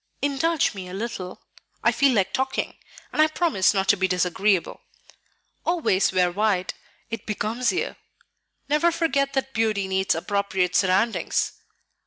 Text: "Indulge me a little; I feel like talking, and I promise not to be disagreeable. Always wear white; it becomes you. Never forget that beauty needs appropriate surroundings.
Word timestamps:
"Indulge 0.23 0.73
me 0.73 0.87
a 0.89 0.95
little; 0.95 1.43
I 1.83 1.91
feel 1.91 2.13
like 2.15 2.33
talking, 2.33 2.75
and 3.13 3.21
I 3.21 3.27
promise 3.27 3.71
not 3.71 3.87
to 3.89 3.95
be 3.95 4.07
disagreeable. 4.07 4.81
Always 5.63 6.11
wear 6.11 6.31
white; 6.31 6.73
it 7.11 7.27
becomes 7.27 7.71
you. 7.71 7.95
Never 8.67 8.91
forget 8.91 9.33
that 9.33 9.53
beauty 9.53 9.87
needs 9.87 10.15
appropriate 10.15 10.75
surroundings. 10.75 11.51